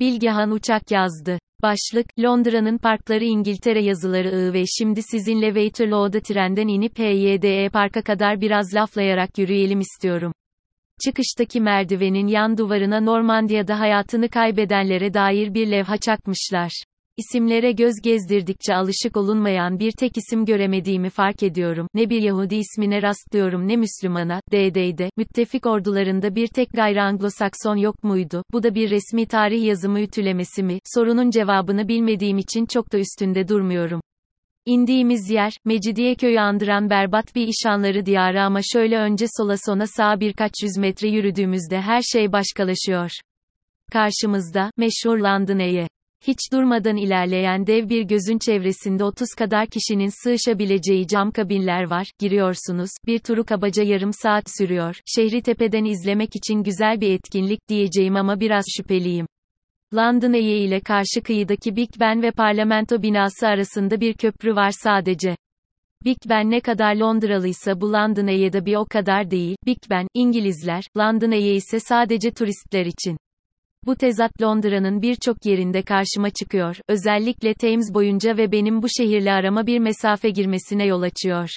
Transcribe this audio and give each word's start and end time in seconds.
Bilgehan 0.00 0.50
Uçak 0.50 0.90
yazdı. 0.90 1.38
Başlık, 1.62 2.06
Londra'nın 2.18 2.78
parkları 2.78 3.24
İngiltere 3.24 3.82
yazıları 3.82 4.28
I 4.28 4.52
ve 4.52 4.64
şimdi 4.66 5.02
sizinle 5.02 5.46
Waterloo'da 5.46 6.20
trenden 6.20 6.68
inip 6.68 6.98
HYDE 6.98 7.68
Park'a 7.68 8.02
kadar 8.02 8.40
biraz 8.40 8.74
laflayarak 8.74 9.38
yürüyelim 9.38 9.80
istiyorum. 9.80 10.32
Çıkıştaki 11.04 11.60
merdivenin 11.60 12.26
yan 12.26 12.58
duvarına 12.58 13.00
Normandiya'da 13.00 13.80
hayatını 13.80 14.28
kaybedenlere 14.28 15.14
dair 15.14 15.54
bir 15.54 15.70
levha 15.70 15.96
çakmışlar. 15.96 16.84
İsimlere 17.16 17.72
göz 17.72 17.94
gezdirdikçe 18.02 18.74
alışık 18.74 19.16
olunmayan 19.16 19.78
bir 19.78 19.92
tek 19.92 20.16
isim 20.16 20.44
göremediğimi 20.44 21.10
fark 21.10 21.42
ediyorum. 21.42 21.86
Ne 21.94 22.10
bir 22.10 22.22
Yahudi 22.22 22.56
ismine 22.56 23.02
rastlıyorum 23.02 23.68
ne 23.68 23.76
Müslümana. 23.76 24.40
DD'de, 24.52 25.10
müttefik 25.16 25.66
ordularında 25.66 26.34
bir 26.34 26.46
tek 26.46 26.72
gayri 26.72 26.98
Anglo-Sakson 27.00 27.80
yok 27.80 28.04
muydu? 28.04 28.44
Bu 28.52 28.62
da 28.62 28.74
bir 28.74 28.90
resmi 28.90 29.26
tarih 29.26 29.64
yazımı 29.64 30.00
ütülemesi 30.00 30.62
mi? 30.62 30.78
Sorunun 30.94 31.30
cevabını 31.30 31.88
bilmediğim 31.88 32.38
için 32.38 32.66
çok 32.66 32.92
da 32.92 32.98
üstünde 32.98 33.48
durmuyorum. 33.48 34.00
İndiğimiz 34.66 35.30
yer, 35.30 35.52
Mecidiyeköy'ü 35.64 36.38
andıran 36.38 36.90
berbat 36.90 37.34
bir 37.34 37.48
işanları 37.48 38.06
diyarı 38.06 38.42
ama 38.42 38.60
şöyle 38.72 38.98
önce 38.98 39.26
sola 39.36 39.56
sona 39.66 39.86
sağa 39.86 40.20
birkaç 40.20 40.52
yüz 40.62 40.76
metre 40.76 41.08
yürüdüğümüzde 41.08 41.80
her 41.80 42.02
şey 42.02 42.32
başkalaşıyor. 42.32 43.10
Karşımızda, 43.92 44.70
meşhur 44.76 45.18
London 45.18 45.58
Eye. 45.58 45.88
Hiç 46.26 46.38
durmadan 46.52 46.96
ilerleyen 46.96 47.66
dev 47.66 47.88
bir 47.88 48.02
gözün 48.02 48.38
çevresinde 48.38 49.04
30 49.04 49.28
kadar 49.38 49.66
kişinin 49.66 50.10
sığışabileceği 50.22 51.06
cam 51.06 51.30
kabinler 51.30 51.90
var, 51.90 52.06
giriyorsunuz, 52.18 52.90
bir 53.06 53.18
turu 53.18 53.44
kabaca 53.44 53.82
yarım 53.82 54.12
saat 54.12 54.44
sürüyor, 54.58 54.96
şehri 55.06 55.42
tepeden 55.42 55.84
izlemek 55.84 56.36
için 56.36 56.62
güzel 56.62 57.00
bir 57.00 57.10
etkinlik 57.10 57.68
diyeceğim 57.68 58.16
ama 58.16 58.40
biraz 58.40 58.64
şüpheliyim. 58.76 59.26
London 59.94 60.32
Eye 60.32 60.58
ile 60.58 60.80
karşı 60.80 61.22
kıyıdaki 61.24 61.76
Big 61.76 61.90
Ben 62.00 62.22
ve 62.22 62.30
parlamento 62.30 63.02
binası 63.02 63.46
arasında 63.46 64.00
bir 64.00 64.14
köprü 64.14 64.56
var 64.56 64.70
sadece. 64.70 65.36
Big 66.04 66.18
Ben 66.28 66.50
ne 66.50 66.60
kadar 66.60 66.96
Londralıysa 66.96 67.80
bu 67.80 67.92
London 67.92 68.26
Eye'de 68.26 68.66
bir 68.66 68.76
o 68.76 68.84
kadar 68.84 69.30
değil. 69.30 69.56
Big 69.66 69.78
Ben, 69.90 70.06
İngilizler, 70.14 70.84
London 70.96 71.30
Eye 71.30 71.54
ise 71.54 71.80
sadece 71.80 72.30
turistler 72.30 72.86
için. 72.86 73.16
Bu 73.86 73.96
tezat 73.96 74.42
Londra'nın 74.42 75.02
birçok 75.02 75.46
yerinde 75.46 75.82
karşıma 75.82 76.30
çıkıyor, 76.30 76.76
özellikle 76.88 77.54
Thames 77.54 77.94
boyunca 77.94 78.36
ve 78.36 78.52
benim 78.52 78.82
bu 78.82 78.86
şehirle 78.98 79.32
arama 79.32 79.66
bir 79.66 79.78
mesafe 79.78 80.30
girmesine 80.30 80.86
yol 80.86 81.02
açıyor. 81.02 81.48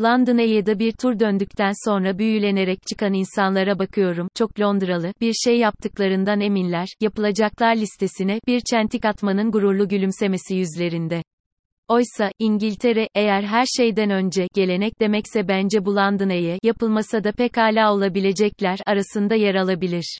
London'a 0.00 0.42
ya 0.42 0.78
bir 0.78 0.92
tur 0.92 1.18
döndükten 1.18 1.72
sonra 1.84 2.18
büyülenerek 2.18 2.78
çıkan 2.88 3.12
insanlara 3.12 3.78
bakıyorum, 3.78 4.28
çok 4.34 4.60
Londralı, 4.60 5.12
bir 5.20 5.32
şey 5.32 5.58
yaptıklarından 5.58 6.40
eminler, 6.40 6.88
yapılacaklar 7.00 7.76
listesine, 7.76 8.40
bir 8.46 8.60
çentik 8.70 9.04
atmanın 9.04 9.50
gururlu 9.50 9.88
gülümsemesi 9.88 10.54
yüzlerinde. 10.54 11.22
Oysa, 11.88 12.30
İngiltere, 12.38 13.08
eğer 13.14 13.42
her 13.42 13.66
şeyden 13.76 14.10
önce, 14.10 14.46
gelenek 14.54 15.00
demekse 15.00 15.48
bence 15.48 15.84
bu 15.84 15.96
London'a 15.96 16.58
yapılmasa 16.62 17.24
da 17.24 17.32
pekala 17.32 17.94
olabilecekler, 17.94 18.78
arasında 18.86 19.34
yer 19.34 19.54
alabilir. 19.54 20.18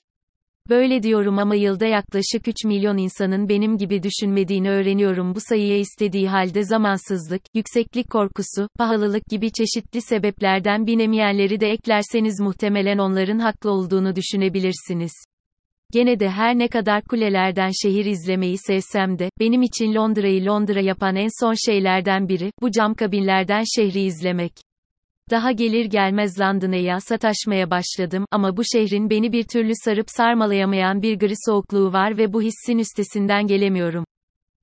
Böyle 0.69 1.03
diyorum 1.03 1.39
ama 1.39 1.55
yılda 1.55 1.85
yaklaşık 1.85 2.47
3 2.47 2.65
milyon 2.65 2.97
insanın 2.97 3.49
benim 3.49 3.77
gibi 3.77 4.03
düşünmediğini 4.03 4.69
öğreniyorum 4.69 5.35
bu 5.35 5.39
sayıya 5.39 5.77
istediği 5.77 6.29
halde 6.29 6.63
zamansızlık, 6.63 7.41
yükseklik 7.53 8.09
korkusu, 8.09 8.69
pahalılık 8.77 9.25
gibi 9.25 9.51
çeşitli 9.51 10.01
sebeplerden 10.01 10.87
binemeyenleri 10.87 11.59
de 11.59 11.71
eklerseniz 11.71 12.39
muhtemelen 12.39 12.97
onların 12.97 13.39
haklı 13.39 13.71
olduğunu 13.71 14.15
düşünebilirsiniz. 14.15 15.11
Gene 15.93 16.19
de 16.19 16.29
her 16.29 16.59
ne 16.59 16.67
kadar 16.67 17.03
kulelerden 17.03 17.71
şehir 17.83 18.05
izlemeyi 18.05 18.57
sevsem 18.57 19.19
de, 19.19 19.29
benim 19.39 19.61
için 19.61 19.93
Londra'yı 19.93 20.45
Londra 20.45 20.81
yapan 20.81 21.15
en 21.15 21.43
son 21.43 21.71
şeylerden 21.71 22.29
biri, 22.29 22.51
bu 22.61 22.71
cam 22.71 22.93
kabinlerden 22.93 23.63
şehri 23.75 24.01
izlemek. 24.01 24.53
Daha 25.31 25.51
gelir 25.51 25.85
gelmez 25.85 26.39
London'a 26.39 26.99
sataşmaya 26.99 27.71
başladım 27.71 28.25
ama 28.31 28.57
bu 28.57 28.61
şehrin 28.63 29.09
beni 29.09 29.31
bir 29.31 29.43
türlü 29.43 29.71
sarıp 29.85 30.05
sarmalayamayan 30.09 31.01
bir 31.01 31.19
gri 31.19 31.33
soğukluğu 31.45 31.93
var 31.93 32.17
ve 32.17 32.33
bu 32.33 32.41
hissin 32.41 32.77
üstesinden 32.77 33.47
gelemiyorum. 33.47 34.05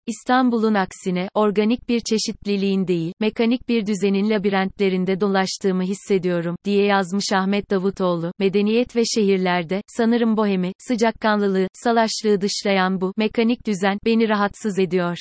İstanbul'un 0.07 0.75
aksine, 0.75 1.29
organik 1.35 1.89
bir 1.89 2.01
çeşitliliğin 2.01 2.87
değil, 2.87 3.13
mekanik 3.21 3.69
bir 3.69 3.87
düzenin 3.87 4.31
labirentlerinde 4.31 5.21
dolaştığımı 5.21 5.83
hissediyorum, 5.83 6.57
diye 6.65 6.85
yazmış 6.85 7.33
Ahmet 7.33 7.71
Davutoğlu, 7.71 8.33
medeniyet 8.39 8.97
ve 8.97 9.03
şehirlerde, 9.05 9.83
sanırım 9.87 10.37
bohemi, 10.37 10.73
sıcakkanlılığı, 10.79 11.69
salaşlığı 11.85 12.41
dışlayan 12.41 13.01
bu, 13.01 13.13
mekanik 13.17 13.67
düzen, 13.67 13.99
beni 14.05 14.29
rahatsız 14.29 14.79
ediyor. 14.79 15.17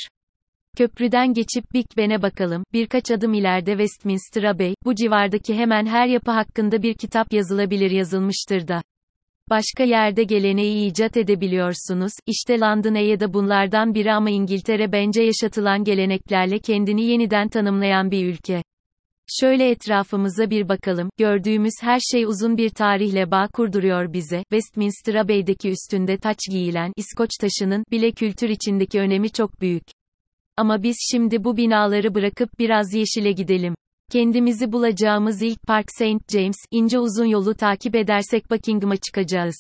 Köprüden 0.80 1.34
geçip 1.34 1.74
Big 1.74 1.86
Ben'e 1.98 2.22
bakalım, 2.22 2.64
birkaç 2.74 3.12
adım 3.12 3.34
ileride 3.34 3.72
Westminster 3.72 4.44
Abbey, 4.44 4.74
bu 4.86 4.96
civardaki 4.96 5.56
hemen 5.56 5.86
her 5.86 6.08
yapı 6.08 6.32
hakkında 6.32 6.84
bir 6.84 6.94
kitap 6.94 7.34
yazılabilir 7.34 7.92
yazılmıştır 7.92 8.68
da. 8.68 8.82
Başka 9.50 9.84
yerde 9.84 10.24
geleneği 10.24 10.92
icat 10.92 11.18
edebiliyorsunuz, 11.18 12.12
işte 12.28 12.60
London'a 12.60 13.20
da 13.20 13.34
bunlardan 13.34 13.94
biri 13.94 14.14
ama 14.14 14.30
İngiltere 14.30 14.92
bence 14.92 15.24
yaşatılan 15.24 15.84
geleneklerle 15.84 16.60
kendini 16.60 17.06
yeniden 17.06 17.50
tanımlayan 17.50 18.12
bir 18.12 18.26
ülke. 18.26 18.64
Şöyle 19.40 19.70
etrafımıza 19.70 20.50
bir 20.50 20.70
bakalım, 20.70 21.10
gördüğümüz 21.18 21.74
her 21.82 22.00
şey 22.00 22.26
uzun 22.26 22.58
bir 22.58 22.70
tarihle 22.70 23.32
bağ 23.32 23.48
kurduruyor 23.54 24.14
bize, 24.14 24.44
Westminster 24.52 25.16
Abbey'deki 25.16 25.70
üstünde 25.70 26.18
taç 26.18 26.38
giyilen, 26.52 26.94
İskoç 26.96 27.30
taşının, 27.42 27.84
bile 27.92 28.12
kültür 28.12 28.50
içindeki 28.50 29.00
önemi 29.00 29.30
çok 29.30 29.62
büyük. 29.62 29.99
Ama 30.60 30.84
biz 30.84 30.98
şimdi 31.12 31.44
bu 31.44 31.58
binaları 31.58 32.16
bırakıp 32.16 32.60
biraz 32.60 32.94
yeşile 32.94 33.32
gidelim. 33.32 33.76
Kendimizi 34.12 34.72
bulacağımız 34.72 35.42
ilk 35.42 35.64
park 35.68 35.92
St. 35.92 36.32
James, 36.32 36.56
ince 36.72 37.00
uzun 37.00 37.26
yolu 37.26 37.56
takip 37.56 37.96
edersek 37.96 38.52
Buckingham'a 38.52 38.98
çıkacağız. 38.98 39.56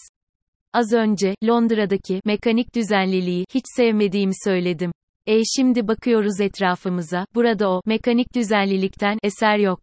Az 0.73 0.93
önce, 0.93 1.35
Londra'daki, 1.43 2.21
mekanik 2.25 2.75
düzenliliği, 2.75 3.45
hiç 3.53 3.63
sevmediğimi 3.75 4.33
söyledim. 4.43 4.91
E 5.27 5.41
şimdi 5.55 5.87
bakıyoruz 5.87 6.41
etrafımıza, 6.41 7.25
burada 7.35 7.69
o, 7.69 7.81
mekanik 7.85 8.35
düzenlilikten, 8.35 9.17
eser 9.23 9.57
yok. 9.57 9.79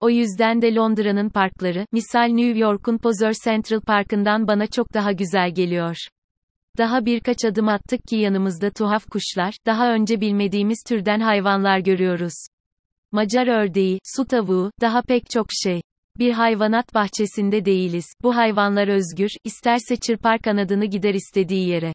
O 0.00 0.10
yüzden 0.10 0.62
de 0.62 0.74
Londra'nın 0.74 1.28
parkları, 1.28 1.86
misal 1.92 2.26
New 2.26 2.58
York'un 2.58 2.98
Pozor 2.98 3.32
Central 3.44 3.80
Park'ından 3.80 4.48
bana 4.48 4.66
çok 4.66 4.94
daha 4.94 5.12
güzel 5.12 5.54
geliyor. 5.54 5.96
Daha 6.78 7.06
birkaç 7.06 7.44
adım 7.44 7.68
attık 7.68 8.04
ki 8.04 8.16
yanımızda 8.16 8.70
tuhaf 8.70 9.06
kuşlar, 9.06 9.54
daha 9.66 9.92
önce 9.92 10.20
bilmediğimiz 10.20 10.82
türden 10.88 11.20
hayvanlar 11.20 11.78
görüyoruz. 11.78 12.34
Macar 13.12 13.46
ördeği, 13.46 13.98
su 14.16 14.24
tavuğu, 14.24 14.70
daha 14.80 15.02
pek 15.02 15.30
çok 15.30 15.46
şey. 15.62 15.82
Bir 16.18 16.32
hayvanat 16.32 16.94
bahçesinde 16.94 17.64
değiliz. 17.64 18.06
Bu 18.22 18.36
hayvanlar 18.36 18.88
özgür, 18.88 19.30
isterse 19.44 19.96
çırpar 19.96 20.38
kanadını 20.38 20.84
gider 20.84 21.14
istediği 21.14 21.68
yere. 21.68 21.92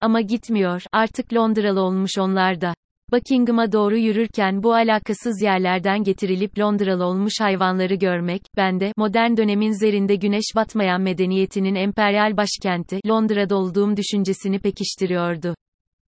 Ama 0.00 0.20
gitmiyor, 0.20 0.82
artık 0.92 1.34
Londralı 1.34 1.80
olmuş 1.80 2.18
onlar 2.18 2.60
da. 2.60 2.74
Buckingham'a 3.12 3.72
doğru 3.72 3.96
yürürken 3.96 4.62
bu 4.62 4.74
alakasız 4.74 5.42
yerlerden 5.42 6.04
getirilip 6.04 6.58
Londralı 6.58 7.04
olmuş 7.04 7.32
hayvanları 7.40 7.94
görmek, 7.94 8.42
bende, 8.56 8.92
modern 8.96 9.36
dönemin 9.36 9.72
zerinde 9.72 10.16
güneş 10.16 10.44
batmayan 10.56 11.00
medeniyetinin 11.00 11.74
emperyal 11.74 12.36
başkenti, 12.36 13.00
Londra'da 13.08 13.56
olduğum 13.56 13.96
düşüncesini 13.96 14.58
pekiştiriyordu. 14.58 15.54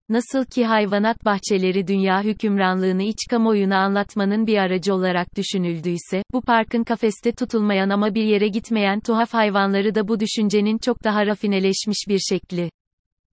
Nasıl 0.09 0.45
ki 0.45 0.66
hayvanat 0.66 1.25
bahçeleri 1.25 1.88
dünya 1.88 2.23
hükümranlığını 2.23 3.03
iç 3.03 3.17
kamuoyuna 3.29 3.77
anlatmanın 3.77 4.47
bir 4.47 4.57
aracı 4.57 4.94
olarak 4.94 5.27
düşünüldüyse, 5.38 6.23
bu 6.33 6.41
parkın 6.41 6.83
kafeste 6.83 7.31
tutulmayan 7.31 7.89
ama 7.89 8.16
bir 8.16 8.23
yere 8.23 8.47
gitmeyen 8.47 9.00
tuhaf 9.00 9.33
hayvanları 9.33 9.95
da 9.95 10.07
bu 10.07 10.19
düşüncenin 10.19 10.77
çok 10.77 11.03
daha 11.03 11.25
rafineleşmiş 11.25 12.06
bir 12.09 12.19
şekli. 12.19 12.69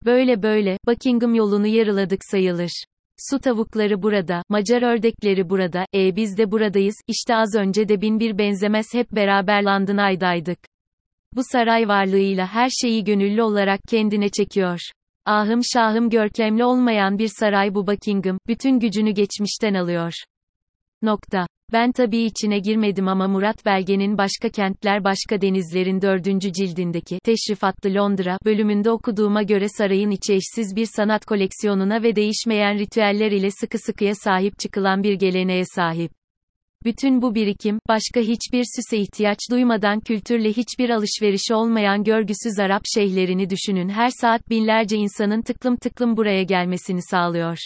Böyle 0.06 0.44
böyle, 0.44 0.78
Buckingham 0.88 1.36
yolunu 1.36 1.68
yarıladık 1.68 2.20
sayılır. 2.32 2.72
Su 3.30 3.40
tavukları 3.40 4.04
burada, 4.04 4.44
Macar 4.50 4.82
ördekleri 4.82 5.50
burada, 5.50 5.86
e 5.94 6.16
biz 6.16 6.38
de 6.38 6.52
buradayız, 6.52 6.96
işte 7.08 7.36
az 7.36 7.56
önce 7.56 7.90
de 7.90 8.02
bin 8.02 8.20
bir 8.20 8.38
benzemez 8.38 8.86
hep 8.94 9.12
beraber 9.12 9.64
London'aydaydık. 9.64 10.60
Bu 11.36 11.42
saray 11.44 11.88
varlığıyla 11.88 12.48
her 12.48 12.70
şeyi 12.70 13.04
gönüllü 13.04 13.42
olarak 13.42 13.80
kendine 13.90 14.30
çekiyor. 14.30 14.80
Ahım 15.26 15.60
şahım 15.74 16.10
görkemli 16.10 16.64
olmayan 16.64 17.18
bir 17.18 17.28
saray 17.40 17.76
bu 17.76 17.88
Buckingham, 17.88 18.38
bütün 18.48 18.80
gücünü 18.80 19.12
geçmişten 19.12 19.74
alıyor. 19.74 20.14
Nokta. 21.02 21.48
Ben 21.74 21.92
tabii 21.92 22.24
içine 22.24 22.60
girmedim 22.60 23.08
ama 23.08 23.28
Murat 23.28 23.66
Belge'nin 23.66 24.18
Başka 24.18 24.50
Kentler 24.50 25.04
Başka 25.04 25.42
Denizlerin 25.42 26.02
dördüncü 26.02 26.54
cildindeki 26.54 27.20
Teşrifatlı 27.24 27.94
Londra 27.96 28.38
bölümünde 28.46 28.92
okuduğuma 28.92 29.44
göre 29.44 29.66
sarayın 29.70 30.12
içi 30.12 30.34
eşsiz 30.34 30.76
bir 30.76 30.88
sanat 30.96 31.26
koleksiyonuna 31.26 32.04
ve 32.04 32.16
değişmeyen 32.16 32.80
ritüeller 32.80 33.32
ile 33.32 33.52
sıkı 33.52 33.78
sıkıya 33.78 34.16
sahip 34.16 34.60
çıkılan 34.60 35.04
bir 35.04 35.14
geleneğe 35.14 35.64
sahip. 35.66 36.12
Bütün 36.84 37.22
bu 37.22 37.36
birikim, 37.36 37.80
başka 37.90 38.20
hiçbir 38.20 38.64
süse 38.76 38.98
ihtiyaç 38.98 39.40
duymadan 39.52 40.00
kültürle 40.00 40.50
hiçbir 40.50 40.90
alışverişi 40.90 41.54
olmayan 41.54 42.04
görgüsüz 42.04 42.60
Arap 42.60 42.82
şeyhlerini 42.96 43.50
düşünün 43.50 43.90
her 43.90 44.10
saat 44.10 44.50
binlerce 44.50 44.98
insanın 44.98 45.42
tıklım 45.42 45.76
tıklım 45.76 46.18
buraya 46.18 46.44
gelmesini 46.44 47.02
sağlıyor. 47.02 47.58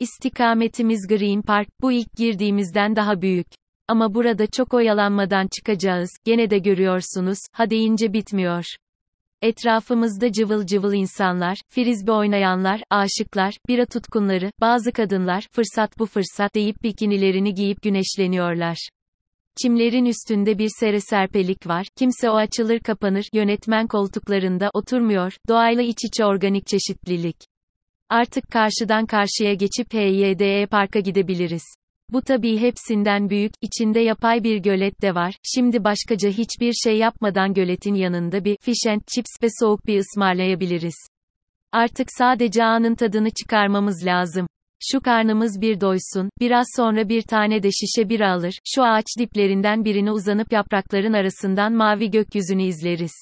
İstikametimiz 0.00 1.06
Green 1.08 1.42
Park, 1.42 1.68
bu 1.80 1.92
ilk 1.92 2.16
girdiğimizden 2.16 2.96
daha 2.96 3.22
büyük. 3.22 3.46
Ama 3.88 4.14
burada 4.14 4.46
çok 4.46 4.74
oyalanmadan 4.74 5.48
çıkacağız, 5.56 6.10
gene 6.24 6.50
de 6.50 6.58
görüyorsunuz, 6.58 7.38
ha 7.52 7.70
deyince 7.70 8.12
bitmiyor. 8.12 8.64
Etrafımızda 9.42 10.32
cıvıl 10.32 10.66
cıvıl 10.66 10.92
insanlar, 10.94 11.58
frizbi 11.68 12.12
oynayanlar, 12.12 12.82
aşıklar, 12.90 13.54
bira 13.68 13.86
tutkunları, 13.86 14.50
bazı 14.60 14.92
kadınlar, 14.92 15.46
fırsat 15.52 15.98
bu 15.98 16.06
fırsat 16.06 16.54
deyip 16.54 16.82
bikinilerini 16.82 17.54
giyip 17.54 17.82
güneşleniyorlar. 17.82 18.88
Çimlerin 19.62 20.04
üstünde 20.04 20.58
bir 20.58 20.70
sere 20.80 21.00
serpelik 21.00 21.66
var, 21.66 21.86
kimse 21.96 22.30
o 22.30 22.34
açılır 22.34 22.80
kapanır, 22.80 23.24
yönetmen 23.32 23.86
koltuklarında 23.86 24.70
oturmuyor, 24.74 25.32
doğayla 25.48 25.82
iç 25.82 25.98
içe 26.04 26.24
organik 26.24 26.66
çeşitlilik. 26.66 27.36
Artık 28.08 28.50
karşıdan 28.50 29.06
karşıya 29.06 29.54
geçip 29.54 29.94
HYDE 29.94 30.66
Park'a 30.66 31.00
gidebiliriz. 31.00 31.62
Bu 32.10 32.22
tabii 32.22 32.58
hepsinden 32.58 33.30
büyük, 33.30 33.52
içinde 33.62 34.00
yapay 34.00 34.44
bir 34.44 34.56
gölet 34.56 35.02
de 35.02 35.14
var, 35.14 35.34
şimdi 35.42 35.84
başkaca 35.84 36.30
hiçbir 36.30 36.72
şey 36.72 36.98
yapmadan 36.98 37.54
göletin 37.54 37.94
yanında 37.94 38.44
bir 38.44 38.56
fish 38.60 38.86
and 38.88 39.00
chips 39.14 39.30
ve 39.42 39.46
soğuk 39.60 39.86
bir 39.86 39.98
ısmarlayabiliriz. 39.98 40.94
Artık 41.72 42.08
sadece 42.18 42.64
anın 42.64 42.94
tadını 42.94 43.30
çıkarmamız 43.30 44.06
lazım. 44.06 44.46
Şu 44.82 45.00
karnımız 45.00 45.60
bir 45.60 45.80
doysun, 45.80 46.30
biraz 46.40 46.66
sonra 46.76 47.08
bir 47.08 47.22
tane 47.22 47.62
de 47.62 47.70
şişe 47.70 48.08
bira 48.08 48.32
alır, 48.32 48.58
şu 48.64 48.84
ağaç 48.84 49.06
diplerinden 49.18 49.84
birine 49.84 50.12
uzanıp 50.12 50.52
yaprakların 50.52 51.12
arasından 51.12 51.72
mavi 51.72 52.10
gökyüzünü 52.10 52.62
izleriz. 52.62 53.12